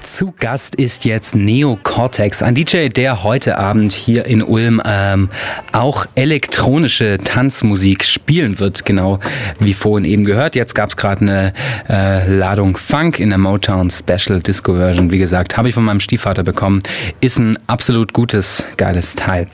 [0.00, 5.28] Zu Gast ist jetzt Neo Cortex, ein DJ, der heute Abend hier in Ulm ähm,
[5.72, 9.18] auch elektronische Tanzmusik spielen wird, genau
[9.58, 10.54] wie vorhin eben gehört.
[10.54, 11.52] Jetzt gab es gerade eine
[11.88, 15.10] äh, Ladung Funk in der Motown Special Disco Version.
[15.10, 16.82] Wie gesagt, habe ich von meinem Stiefvater bekommen.
[17.20, 19.48] Ist ein absolut gutes, geiles Teil.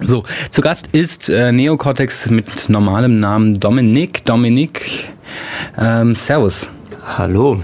[0.00, 4.24] So, zu Gast ist äh, Neo Cortex mit normalem Namen Dominik.
[4.24, 5.10] Dominik,
[5.78, 6.70] ähm, Servus.
[7.16, 7.62] Hallo.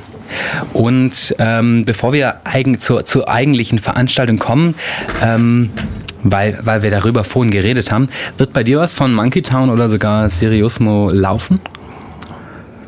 [0.72, 4.74] Und ähm, bevor wir eigen, zur, zur eigentlichen Veranstaltung kommen,
[5.22, 5.70] ähm,
[6.22, 9.88] weil, weil wir darüber vorhin geredet haben, wird bei dir was von Monkey Town oder
[9.88, 11.60] sogar Seriosmo laufen?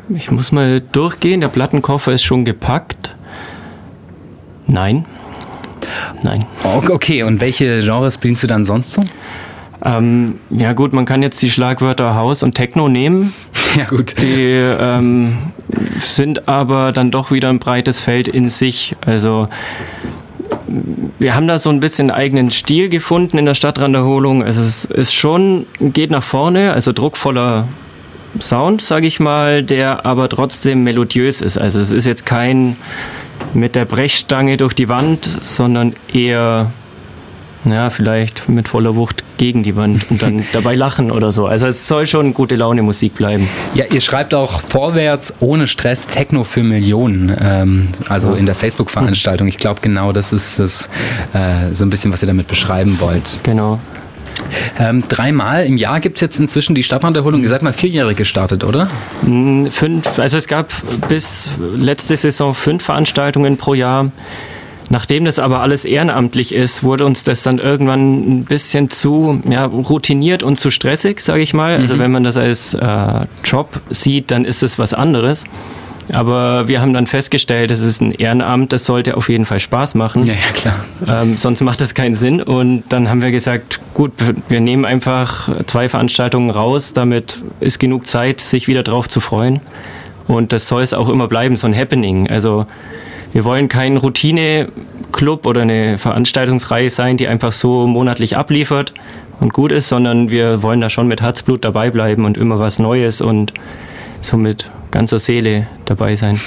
[0.09, 3.15] Ich muss mal durchgehen, der Plattenkoffer ist schon gepackt.
[4.67, 5.05] Nein.
[6.23, 6.45] Nein.
[6.63, 9.03] Okay, und welche Genres bedienst du dann sonst so?
[9.83, 13.33] Ähm, ja gut, man kann jetzt die Schlagwörter Haus und Techno nehmen.
[13.75, 14.15] Ja gut.
[14.21, 15.37] Die ähm,
[15.99, 18.95] sind aber dann doch wieder ein breites Feld in sich.
[19.05, 19.47] Also
[21.19, 24.43] wir haben da so ein bisschen eigenen Stil gefunden in der Stadtranderholung.
[24.43, 27.67] Also es ist schon, geht nach vorne, also druckvoller
[28.39, 31.57] Sound, sage ich mal, der aber trotzdem melodiös ist.
[31.57, 32.75] Also es ist jetzt kein
[33.53, 36.71] mit der Brechstange durch die Wand, sondern eher
[37.65, 41.45] ja, vielleicht mit voller Wucht gegen die Wand und dann dabei lachen oder so.
[41.45, 43.47] Also es soll schon gute Laune Musik bleiben.
[43.73, 47.35] Ja, ihr schreibt auch vorwärts ohne Stress Techno für Millionen.
[47.41, 49.47] Ähm, also in der Facebook-Veranstaltung.
[49.47, 50.89] Ich glaube genau, das ist das
[51.33, 53.39] äh, so ein bisschen, was ihr damit beschreiben wollt.
[53.43, 53.79] Genau.
[54.77, 57.41] Ähm, dreimal im Jahr gibt es jetzt inzwischen die Stadtwanderholung.
[57.41, 58.87] Ihr seid mal vierjährig gestartet, oder?
[59.23, 60.71] Mm, fünf, also es gab
[61.07, 64.11] bis letzte Saison fünf Veranstaltungen pro Jahr.
[64.89, 69.65] Nachdem das aber alles ehrenamtlich ist, wurde uns das dann irgendwann ein bisschen zu ja,
[69.65, 71.71] routiniert und zu stressig, sage ich mal.
[71.71, 71.81] Also mhm.
[71.95, 75.45] Also wenn man das als äh, Job sieht, dann ist es was anderes.
[76.11, 79.95] Aber wir haben dann festgestellt, das ist ein Ehrenamt, das sollte auf jeden Fall Spaß
[79.95, 80.25] machen.
[80.25, 80.85] Ja, ja, klar.
[81.07, 82.41] Ähm, sonst macht das keinen Sinn.
[82.41, 84.11] Und dann haben wir gesagt, gut,
[84.47, 89.61] wir nehmen einfach zwei Veranstaltungen raus, damit ist genug Zeit, sich wieder drauf zu freuen.
[90.27, 92.29] Und das soll es auch immer bleiben, so ein Happening.
[92.29, 92.65] Also
[93.35, 98.93] wir wollen kein Routine-Club oder eine Veranstaltungsreihe sein, die einfach so monatlich abliefert
[99.41, 102.79] und gut ist, sondern wir wollen da schon mit Herzblut dabei bleiben und immer was
[102.79, 103.51] Neues und
[104.21, 106.39] somit ganzer Seele dabei sein.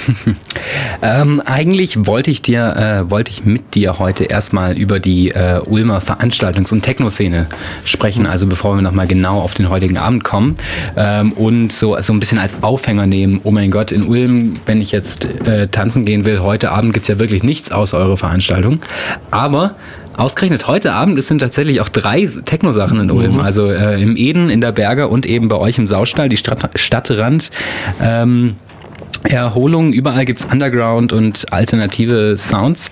[1.03, 5.61] ähm, eigentlich wollte ich dir, äh, wollte ich mit dir heute erstmal über die äh,
[5.69, 7.45] Ulmer Veranstaltungs- und Techno-Szene
[7.85, 10.55] sprechen, also bevor wir nochmal genau auf den heutigen Abend kommen
[10.97, 14.81] ähm, und so, so ein bisschen als Aufhänger nehmen, oh mein Gott, in Ulm, wenn
[14.81, 18.17] ich jetzt äh, tanzen gehen will, heute Abend gibt es ja wirklich nichts außer eure
[18.17, 18.81] Veranstaltung,
[19.29, 19.75] aber
[20.19, 23.35] Ausgerechnet heute Abend, es sind tatsächlich auch drei Techno-Sachen in Ulm.
[23.35, 23.39] Mhm.
[23.39, 26.69] Also äh, im Eden, in der Berger und eben bei euch im Saustall, die Stadt,
[26.75, 27.51] Stadtrand.
[28.01, 28.57] Ähm,
[29.23, 32.91] Erholung, überall gibt's Underground und alternative Sounds.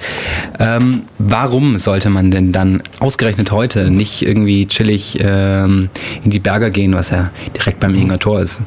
[0.58, 5.90] Ähm, warum sollte man denn dann ausgerechnet heute nicht irgendwie chillig ähm,
[6.24, 8.62] in die Berger gehen, was ja direkt beim Ehinger Tor ist?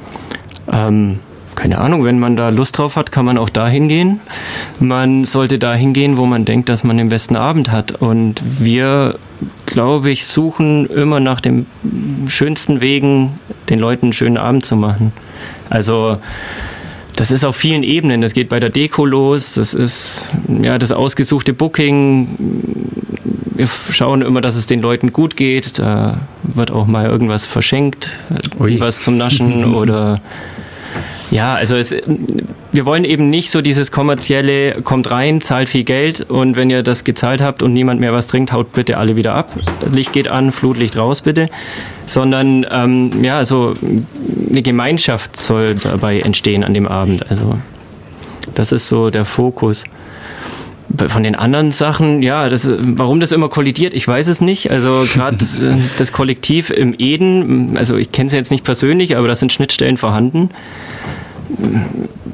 [0.71, 1.19] Ähm,
[1.55, 4.21] keine Ahnung, wenn man da Lust drauf hat, kann man auch da hingehen.
[4.79, 7.93] Man sollte da hingehen, wo man denkt, dass man den besten Abend hat.
[7.93, 9.19] Und wir,
[9.67, 11.67] glaube ich, suchen immer nach den
[12.29, 13.39] schönsten Wegen,
[13.69, 15.13] den Leuten einen schönen Abend zu machen.
[15.69, 16.19] Also,
[17.17, 18.21] das ist auf vielen Ebenen.
[18.21, 22.29] Das geht bei der Deko los, das ist ja das ausgesuchte Booking.
[23.55, 25.79] Wir schauen immer, dass es den Leuten gut geht.
[25.79, 28.09] Da wird auch mal irgendwas verschenkt,
[28.59, 28.81] Ui.
[28.81, 30.21] was zum Naschen oder
[31.31, 31.95] ja, also es,
[32.73, 36.83] wir wollen eben nicht so dieses kommerzielle, kommt rein, zahlt viel Geld und wenn ihr
[36.83, 39.51] das gezahlt habt und niemand mehr was trinkt, haut bitte alle wieder ab.
[39.91, 41.49] Licht geht an, Flutlicht raus bitte.
[42.07, 43.75] Sondern ähm, ja, so
[44.51, 47.31] eine Gemeinschaft soll dabei entstehen an dem Abend.
[47.31, 47.59] Also
[48.55, 49.85] das ist so der Fokus.
[51.07, 54.73] Von den anderen Sachen, ja, das, warum das immer kollidiert, ich weiß es nicht.
[54.73, 59.29] Also gerade äh, das Kollektiv im Eden, also ich kenne es jetzt nicht persönlich, aber
[59.29, 60.51] da sind Schnittstellen vorhanden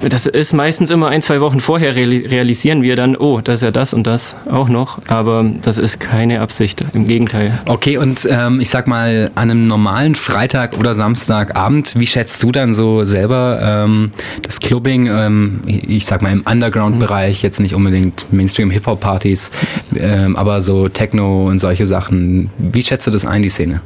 [0.00, 3.70] das ist meistens immer ein, zwei Wochen vorher realisieren wir dann, oh, das ist ja
[3.70, 7.60] das und das auch noch, aber das ist keine Absicht, im Gegenteil.
[7.66, 12.52] Okay, und ähm, ich sag mal, an einem normalen Freitag oder Samstagabend, wie schätzt du
[12.52, 14.10] dann so selber ähm,
[14.42, 19.50] das Clubbing, ähm, ich sag mal im Underground-Bereich, jetzt nicht unbedingt Mainstream-Hip-Hop-Partys,
[19.96, 23.80] ähm, aber so Techno und solche Sachen, wie schätzt du das ein, die Szene?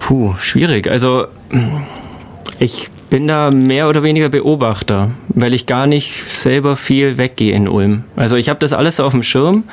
[0.00, 0.90] Puh, schwierig.
[0.90, 1.26] Also
[2.58, 7.68] ich bin da mehr oder weniger Beobachter, weil ich gar nicht selber viel weggehe in
[7.68, 8.04] Ulm.
[8.16, 9.64] Also ich habe das alles so auf dem Schirm,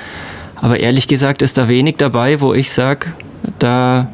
[0.55, 3.07] aber ehrlich gesagt ist da wenig dabei, wo ich sage,
[3.59, 4.09] da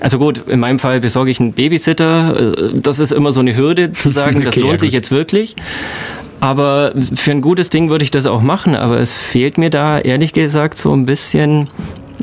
[0.00, 2.54] also gut, in meinem Fall besorge ich einen Babysitter.
[2.74, 5.56] Das ist immer so eine Hürde zu sagen, okay, das lohnt ja, sich jetzt wirklich.
[6.40, 9.98] Aber für ein gutes Ding würde ich das auch machen, aber es fehlt mir da
[9.98, 11.68] ehrlich gesagt so ein bisschen,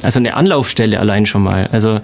[0.03, 1.67] also eine Anlaufstelle allein schon mal.
[1.71, 1.99] Also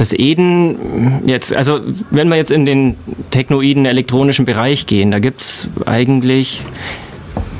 [0.00, 1.80] das Eden jetzt, also
[2.10, 2.96] wenn wir jetzt in den
[3.30, 6.64] technoiden elektronischen Bereich gehen, da gibt es eigentlich,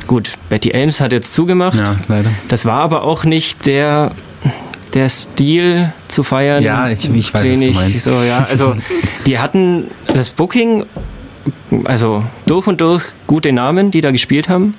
[0.06, 1.76] gut, Betty Elms hat jetzt zugemacht.
[1.76, 2.30] Ja, leider.
[2.48, 4.12] Das war aber auch nicht der
[4.94, 6.64] der Stil zu feiern.
[6.64, 8.02] Ja, ich, ich weiß, was du meinst.
[8.02, 8.74] So, ja, also
[9.26, 10.86] die hatten das Booking,
[11.84, 14.72] also durch und durch gute Namen, die da gespielt haben.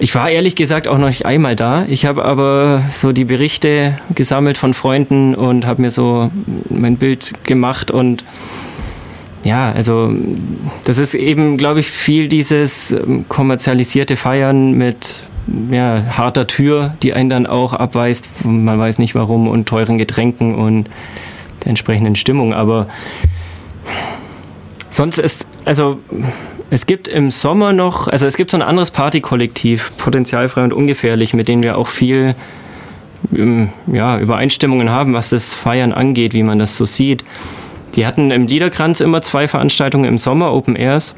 [0.00, 1.84] Ich war ehrlich gesagt auch noch nicht einmal da.
[1.88, 6.30] Ich habe aber so die Berichte gesammelt von Freunden und habe mir so
[6.70, 8.24] mein Bild gemacht und
[9.44, 10.12] ja, also
[10.84, 15.20] das ist eben, glaube ich, viel dieses ähm, kommerzialisierte Feiern mit
[15.70, 20.54] ja, harter Tür, die einen dann auch abweist, man weiß nicht warum, und teuren Getränken
[20.54, 20.88] und
[21.64, 22.52] der entsprechenden Stimmung.
[22.52, 22.88] Aber
[24.90, 25.98] sonst ist, also
[26.70, 31.34] es gibt im Sommer noch, also es gibt so ein anderes Partykollektiv, potenzialfrei und ungefährlich,
[31.34, 32.34] mit denen wir auch viel
[33.34, 37.24] ähm, ja, Übereinstimmungen haben, was das Feiern angeht, wie man das so sieht.
[37.94, 41.14] Die hatten im Liederkranz immer zwei Veranstaltungen im Sommer, Open Airs.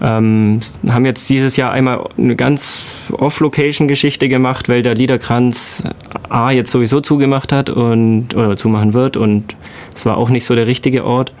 [0.00, 5.82] Ähm, haben jetzt dieses Jahr einmal eine ganz Off-Location-Geschichte gemacht, weil der Liederkranz
[6.28, 9.56] A jetzt sowieso zugemacht hat und oder zumachen wird und
[9.96, 11.32] es war auch nicht so der richtige Ort.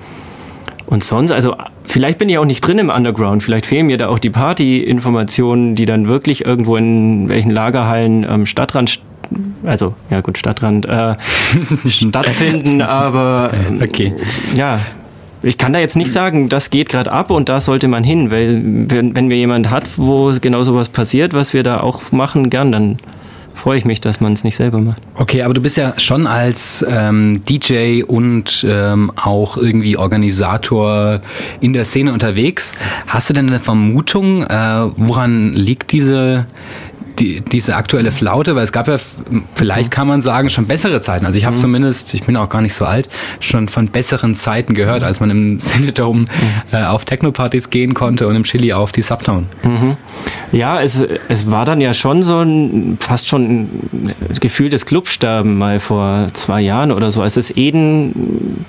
[0.88, 1.54] Und sonst, also
[1.84, 5.74] vielleicht bin ich auch nicht drin im Underground, vielleicht fehlen mir da auch die Party-Informationen,
[5.74, 9.00] die dann wirklich irgendwo in welchen Lagerhallen am Stadtrand
[9.64, 11.14] also ja gut, Stadtrand äh,
[11.86, 13.50] stattfinden, aber
[13.82, 14.14] okay.
[14.54, 14.80] ja,
[15.42, 18.30] ich kann da jetzt nicht sagen, das geht gerade ab und da sollte man hin,
[18.30, 22.48] weil wenn, wenn wir jemand hat, wo genau sowas passiert, was wir da auch machen,
[22.48, 22.96] gern, dann
[23.58, 25.02] freue ich mich, dass man es nicht selber macht.
[25.14, 31.20] Okay, aber du bist ja schon als ähm, DJ und ähm, auch irgendwie Organisator
[31.60, 32.72] in der Szene unterwegs.
[33.06, 36.46] Hast du denn eine Vermutung, äh, woran liegt diese
[37.18, 38.96] die, diese aktuelle Flaute, weil es gab ja,
[39.54, 41.26] vielleicht kann man sagen, schon bessere Zeiten.
[41.26, 41.60] Also ich habe mhm.
[41.60, 43.08] zumindest, ich bin auch gar nicht so alt,
[43.40, 46.26] schon von besseren Zeiten gehört, als man im Cinedome mhm.
[46.72, 49.46] äh, auf Techno-Partys gehen konnte und im Chili auf die Subtown.
[49.62, 49.96] Mhm.
[50.52, 55.78] Ja, es, es war dann ja schon so ein, fast schon ein gefühltes Clubsterben mal
[55.78, 58.64] vor zwei Jahren oder so, als es Eden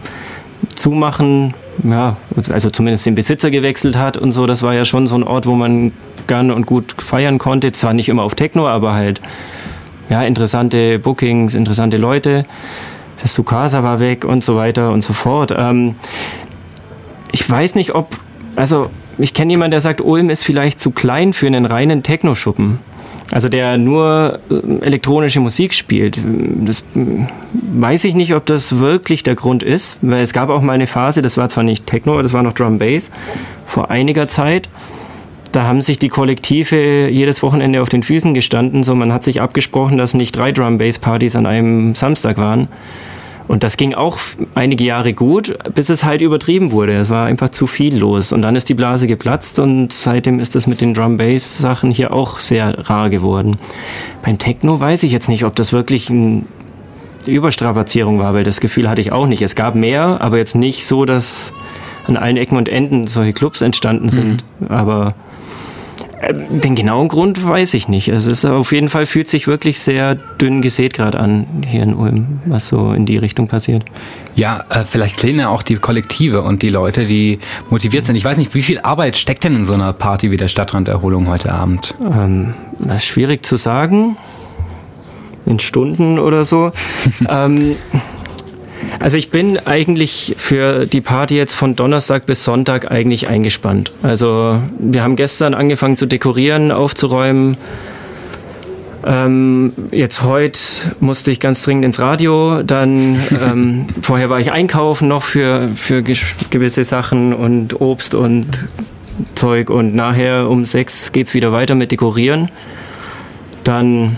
[0.76, 1.54] zumachen,
[1.84, 2.18] ja,
[2.50, 5.46] also zumindest den Besitzer gewechselt hat und so, das war ja schon so ein Ort,
[5.46, 5.94] wo man
[6.28, 7.72] gern und gut feiern konnte.
[7.72, 9.22] Zwar nicht immer auf Techno, aber halt
[10.10, 12.46] ja, interessante Bookings, interessante Leute.
[13.22, 15.54] Das Sukasa war weg und so weiter und so fort.
[15.58, 15.96] Ähm,
[17.32, 18.18] ich weiß nicht, ob,
[18.56, 18.90] also
[19.20, 22.80] ich kenne jemanden, der sagt, Ulm ist vielleicht zu klein für einen reinen Techno-Schuppen.
[23.32, 26.20] Also der nur äh, elektronische Musik spielt.
[26.66, 30.62] Das hm, weiß ich nicht, ob das wirklich der Grund ist, weil es gab auch
[30.62, 33.12] mal eine Phase, das war zwar nicht Techno, aber das war noch Drum Bass
[33.68, 34.70] vor einiger Zeit.
[35.52, 38.84] Da haben sich die Kollektive jedes Wochenende auf den Füßen gestanden.
[38.84, 42.68] So, man hat sich abgesprochen, dass nicht drei Drum Bass Partys an einem Samstag waren.
[43.50, 44.20] Und das ging auch
[44.54, 46.94] einige Jahre gut, bis es halt übertrieben wurde.
[46.94, 48.32] Es war einfach zu viel los.
[48.32, 51.90] Und dann ist die Blase geplatzt und seitdem ist das mit den Drum Bass Sachen
[51.90, 53.58] hier auch sehr rar geworden.
[54.24, 56.44] Beim Techno weiß ich jetzt nicht, ob das wirklich eine
[57.26, 59.42] Überstrapazierung war, weil das Gefühl hatte ich auch nicht.
[59.42, 61.52] Es gab mehr, aber jetzt nicht so, dass
[62.06, 64.46] an allen Ecken und Enden solche Clubs entstanden sind.
[64.60, 64.68] Mhm.
[64.68, 65.16] Aber
[66.32, 68.10] den genauen Grund weiß ich nicht.
[68.10, 71.94] Es ist auf jeden Fall fühlt sich wirklich sehr dünn gesät gerade an hier in
[71.94, 73.86] Ulm, was so in die Richtung passiert.
[74.36, 78.16] Ja, äh, vielleicht kleben ja auch die Kollektive und die Leute, die motiviert sind.
[78.16, 81.28] Ich weiß nicht, wie viel Arbeit steckt denn in so einer Party wie der Stadtranderholung
[81.28, 81.96] heute Abend?
[82.02, 84.18] Ähm, das ist schwierig zu sagen.
[85.46, 86.72] In Stunden oder so.
[87.30, 87.76] ähm,
[89.00, 93.94] also ich bin eigentlich für die Party jetzt von Donnerstag bis Sonntag eigentlich eingespannt.
[94.04, 97.58] Also wir haben gestern angefangen zu dekorieren, aufzuräumen.
[99.06, 100.60] Ähm, jetzt heute
[101.00, 102.62] musste ich ganz dringend ins Radio.
[102.64, 108.68] Dann ähm, vorher war ich einkaufen noch für, für gewisse Sachen und Obst und
[109.36, 109.70] Zeug.
[109.70, 112.52] Und nachher um sechs geht's wieder weiter mit Dekorieren.
[113.64, 114.18] Dann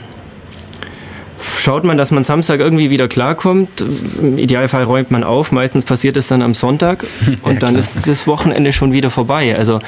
[1.62, 3.86] schaut man, dass man Samstag irgendwie wieder klarkommt.
[4.20, 5.52] Im Idealfall räumt man auf.
[5.52, 7.06] Meistens passiert es dann am Sonntag
[7.44, 9.56] und ja, dann ist das Wochenende schon wieder vorbei.
[9.56, 9.80] Also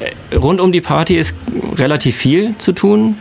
[0.00, 1.34] äh, rund um die Party ist
[1.76, 3.18] relativ viel zu tun.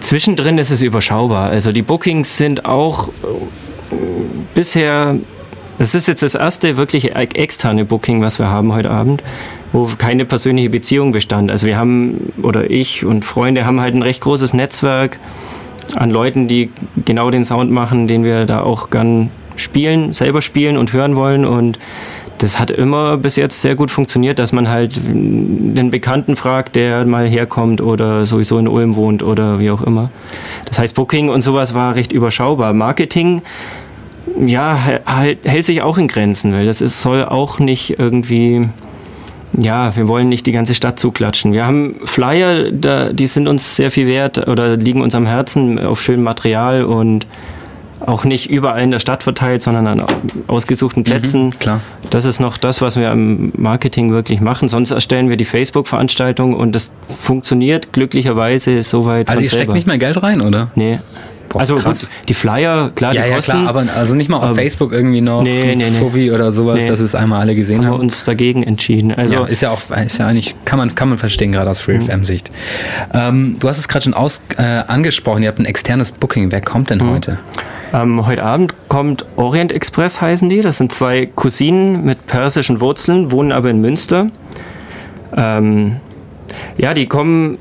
[0.00, 1.50] Zwischendrin ist es überschaubar.
[1.50, 3.12] Also die Bookings sind auch äh,
[4.54, 5.16] bisher,
[5.78, 9.22] das ist jetzt das erste wirklich externe Booking, was wir haben heute Abend,
[9.72, 11.50] wo keine persönliche Beziehung bestand.
[11.50, 15.18] Also wir haben, oder ich und Freunde haben halt ein recht großes Netzwerk
[15.96, 16.70] an Leuten, die
[17.04, 21.44] genau den Sound machen, den wir da auch gern spielen, selber spielen und hören wollen.
[21.44, 21.78] Und
[22.38, 27.04] das hat immer bis jetzt sehr gut funktioniert, dass man halt den Bekannten fragt, der
[27.04, 30.10] mal herkommt oder sowieso in Ulm wohnt oder wie auch immer.
[30.64, 32.72] Das heißt, Booking und sowas war recht überschaubar.
[32.72, 33.42] Marketing,
[34.44, 38.68] ja, hält sich auch in Grenzen, weil das ist, soll auch nicht irgendwie
[39.58, 41.52] ja, wir wollen nicht die ganze Stadt zuklatschen.
[41.52, 45.78] Wir haben Flyer, da, die sind uns sehr viel wert oder liegen uns am Herzen
[45.78, 47.26] auf schönem Material und
[48.06, 50.04] auch nicht überall in der Stadt verteilt, sondern an
[50.46, 51.46] ausgesuchten Plätzen.
[51.46, 51.80] Mhm, klar.
[52.10, 54.68] Das ist noch das, was wir im Marketing wirklich machen.
[54.68, 59.28] Sonst erstellen wir die Facebook-Veranstaltung und das funktioniert glücklicherweise soweit.
[59.28, 60.70] Also ihr steckt nicht mehr Geld rein, oder?
[60.74, 60.98] Nee.
[61.52, 62.08] Boah, also krass.
[62.08, 63.52] Gut, die Flyer, klar, ja, die ja, kosten.
[63.52, 66.78] Klar, aber also nicht mal auf ähm, Facebook irgendwie noch nee, nee, Fovi oder sowas,
[66.78, 66.88] nee.
[66.88, 67.88] dass es einmal alle gesehen haben.
[67.88, 69.12] Haben wir uns dagegen entschieden.
[69.14, 71.82] Also ja, ist ja auch, ist ja eigentlich, kann man, kann man verstehen, gerade aus
[71.82, 72.50] FreeFM-Sicht.
[72.50, 73.18] Mhm.
[73.18, 76.50] Ähm, du hast es gerade schon aus, äh, angesprochen, ihr habt ein externes Booking.
[76.50, 77.10] Wer kommt denn mhm.
[77.10, 77.38] heute?
[77.92, 80.62] Ähm, heute Abend kommt Orient Express, heißen die.
[80.62, 84.28] Das sind zwei Cousinen mit persischen Wurzeln, wohnen aber in Münster.
[85.36, 86.00] Ähm,
[86.78, 87.58] ja, die kommen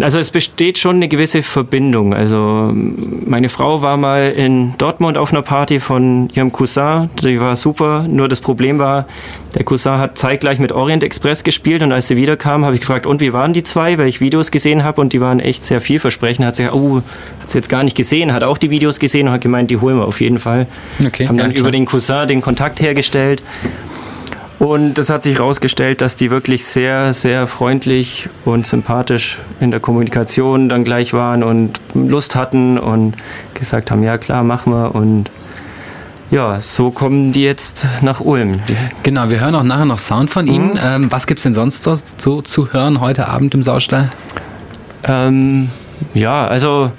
[0.00, 2.14] also es besteht schon eine gewisse Verbindung.
[2.14, 7.56] Also meine Frau war mal in Dortmund auf einer Party von ihrem Cousin, die war
[7.56, 8.06] super.
[8.08, 9.06] Nur das Problem war,
[9.54, 13.06] der Cousin hat zeitgleich mit Orient Express gespielt und als sie wiederkam, habe ich gefragt,
[13.06, 13.98] und wie waren die zwei?
[13.98, 16.44] Weil ich Videos gesehen habe und die waren echt sehr vielversprechend.
[16.44, 17.02] Hat sie gesagt, oh,
[17.40, 19.78] hat sie jetzt gar nicht gesehen, hat auch die Videos gesehen und hat gemeint, die
[19.78, 20.66] holen wir auf jeden Fall.
[21.04, 23.42] Okay, Haben dann ja, über den Cousin den Kontakt hergestellt.
[24.58, 29.78] Und das hat sich herausgestellt, dass die wirklich sehr, sehr freundlich und sympathisch in der
[29.78, 33.14] Kommunikation dann gleich waren und Lust hatten und
[33.54, 34.96] gesagt haben, ja klar, machen wir.
[34.96, 35.30] Und
[36.30, 38.56] ja, so kommen die jetzt nach Ulm.
[39.04, 40.72] Genau, wir hören auch nachher noch Sound von Ihnen.
[40.72, 40.80] Mhm.
[40.82, 44.10] Ähm, was gibt es denn sonst so, so, zu hören heute Abend im Saustall?
[45.04, 45.70] Ähm,
[46.14, 46.90] ja, also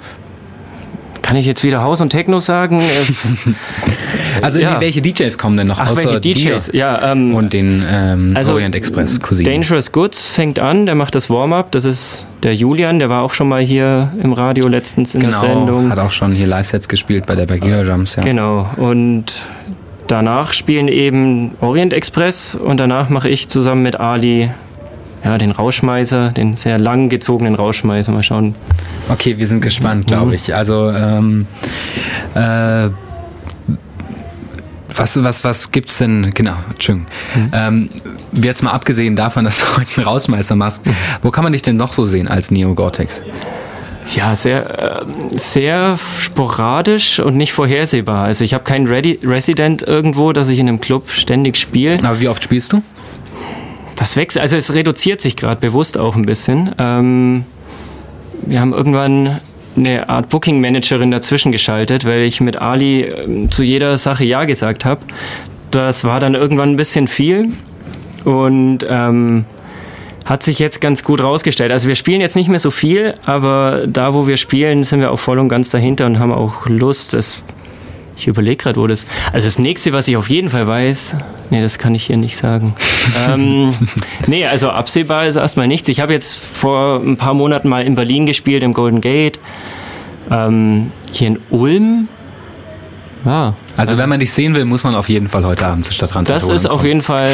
[1.20, 2.82] kann ich jetzt wieder Haus und Techno sagen?
[4.42, 4.80] also ja.
[4.80, 6.70] welche DJs kommen denn noch Ach, außer welche DJs?
[6.72, 9.52] Ja, ähm, und den ähm, also Orient Express Cousinen?
[9.52, 11.72] Dangerous Goods fängt an, der macht das Warm-up.
[11.72, 15.40] Das ist der Julian, der war auch schon mal hier im Radio letztens in genau,
[15.40, 15.90] der Sendung.
[15.90, 18.16] hat auch schon hier Live-Sets gespielt bei der Bagheera Jumps.
[18.16, 18.22] Ja.
[18.22, 19.46] Genau, und
[20.06, 24.50] danach spielen eben Orient Express und danach mache ich zusammen mit Ali
[25.24, 28.12] ja, den Rauschmeißer, den sehr lang gezogenen Rauschmeißer.
[28.12, 28.54] Mal schauen.
[29.08, 30.32] Okay, wir sind gespannt, glaube mhm.
[30.32, 30.54] ich.
[30.54, 31.46] Also, ähm,
[32.34, 32.88] äh,
[34.96, 37.08] was, was, was gibt's denn, genau, Entschuldigung.
[37.34, 37.50] Mhm.
[37.52, 37.88] Ähm,
[38.32, 40.94] jetzt mal abgesehen davon, dass du heute einen Rausmeister machst, mhm.
[41.22, 43.22] wo kann man dich denn noch so sehen als Neo Gore-Tex?
[44.14, 48.24] Ja, sehr, äh, sehr sporadisch und nicht vorhersehbar.
[48.24, 51.98] Also ich habe keinen Resident irgendwo, dass ich in einem Club ständig spiele.
[52.02, 52.82] Aber wie oft spielst du?
[53.96, 56.70] Das wechselt, also es reduziert sich gerade bewusst auch ein bisschen.
[56.78, 57.44] Ähm,
[58.46, 59.40] wir haben irgendwann
[59.76, 64.44] eine Art Booking Managerin dazwischen geschaltet, weil ich mit Ali äh, zu jeder Sache Ja
[64.44, 65.00] gesagt habe.
[65.70, 67.48] Das war dann irgendwann ein bisschen viel
[68.24, 69.44] und ähm,
[70.24, 71.72] hat sich jetzt ganz gut rausgestellt.
[71.72, 75.10] Also wir spielen jetzt nicht mehr so viel, aber da, wo wir spielen, sind wir
[75.10, 77.14] auch voll und ganz dahinter und haben auch Lust.
[77.14, 77.42] Es
[78.20, 79.06] ich überlege gerade, wo das.
[79.32, 81.16] Also das nächste, was ich auf jeden Fall weiß,
[81.50, 82.74] nee, das kann ich hier nicht sagen.
[83.28, 83.74] ähm,
[84.26, 85.88] nee, also absehbar ist erstmal nichts.
[85.88, 89.40] Ich habe jetzt vor ein paar Monaten mal in Berlin gespielt, im Golden Gate.
[90.30, 92.08] Ähm, hier in Ulm
[93.24, 93.54] ja.
[93.80, 96.28] Also wenn man dich sehen will, muss man auf jeden Fall heute Abend zur Stadtrand
[96.28, 97.30] Das ist auf jeden Fall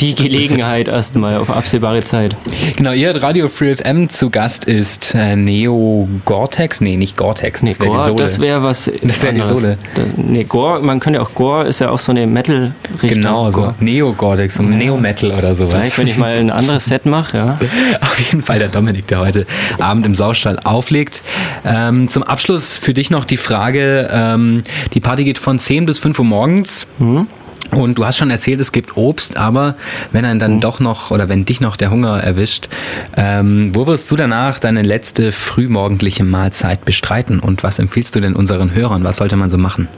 [0.00, 2.36] die Gelegenheit erstmal auf absehbare Zeit.
[2.76, 6.80] Genau, ihr hört Radio Free FM zu Gast ist äh, Neo Gore-Tex.
[6.80, 8.16] Nee, nicht Gore-Tex, das nee, wäre die Sohle.
[8.16, 9.78] Das wäre was Das wäre die Sohle.
[10.16, 13.08] nee, Gore, man könnte ja auch Gore, ist ja auch so eine Metal-Richtung.
[13.08, 14.68] Genau, so Neo Gore-Tex, so ja.
[14.68, 15.74] Neo-Metal oder sowas.
[15.74, 17.58] Vielleicht, wenn ich mal ein anderes Set mache, ja.
[18.00, 19.46] auf jeden Fall der Dominik, der heute
[19.78, 21.22] Abend im Saustall auflegt.
[21.64, 25.98] Ähm, zum Abschluss für dich noch die Frage, ähm, die Party geht von 10 bis
[25.98, 26.86] 5 Uhr morgens.
[26.98, 27.26] Mhm.
[27.70, 29.76] Und du hast schon erzählt, es gibt Obst, aber
[30.10, 30.60] wenn einen dann mhm.
[30.60, 32.68] doch noch oder wenn dich noch der Hunger erwischt,
[33.16, 37.40] ähm, wo wirst du danach deine letzte frühmorgendliche Mahlzeit bestreiten?
[37.40, 39.04] Und was empfiehlst du denn unseren Hörern?
[39.04, 39.88] Was sollte man so machen?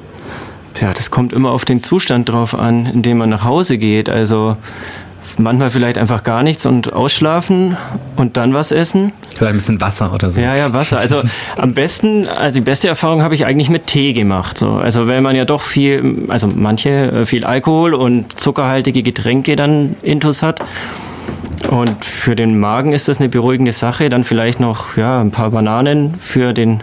[0.74, 4.08] Tja, das kommt immer auf den Zustand drauf an, in dem man nach Hause geht.
[4.08, 4.56] Also
[5.38, 7.76] manchmal vielleicht einfach gar nichts und ausschlafen
[8.16, 9.12] und dann was essen.
[9.34, 10.40] Vielleicht ein bisschen Wasser oder so.
[10.40, 10.98] Ja, ja, Wasser.
[10.98, 11.22] Also
[11.56, 14.58] am besten, also die beste Erfahrung habe ich eigentlich mit Tee gemacht.
[14.58, 14.72] So.
[14.74, 19.96] Also wenn man ja doch viel, also manche äh, viel Alkohol und zuckerhaltige Getränke dann
[20.02, 20.60] intus hat.
[21.68, 24.08] Und für den Magen ist das eine beruhigende Sache.
[24.08, 26.82] Dann vielleicht noch ja, ein paar Bananen für den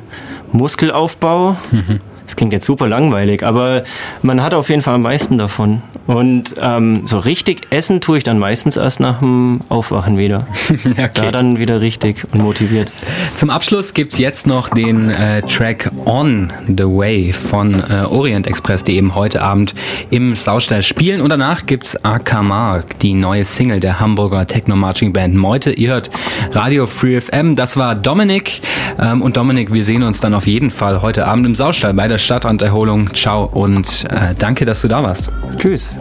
[0.51, 1.55] Muskelaufbau.
[1.71, 3.83] Mhm das klingt jetzt super langweilig, aber
[4.21, 5.81] man hat auf jeden Fall am meisten davon.
[6.07, 10.47] Und ähm, so richtig essen tue ich dann meistens erst nach dem Aufwachen wieder.
[10.69, 11.09] okay.
[11.13, 12.91] Da dann wieder richtig und motiviert.
[13.35, 18.47] Zum Abschluss gibt es jetzt noch den äh, Track On the Way von äh, Orient
[18.47, 19.75] Express, die eben heute Abend
[20.09, 21.19] im Saustall spielen.
[21.19, 25.71] Und danach gibt es Akamar, die neue Single der Hamburger Techno-Marching Band Meute.
[25.71, 26.11] Ihr hört
[26.53, 27.57] Radio Free FM.
[27.57, 28.61] Das war Dominik.
[28.99, 32.07] Ähm, und Dominik, wir sehen uns dann auf jeden Fall heute Abend im Saustall bei
[32.07, 33.13] der Stadtranderholung.
[33.13, 35.29] Ciao und äh, danke, dass du da warst.
[35.57, 35.95] Tschüss.